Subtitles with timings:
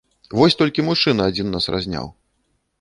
[0.39, 2.13] Вось толькі мужчына адзін нас разняў.